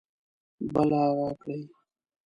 بله 0.73 1.01
راکړئ 1.19 1.61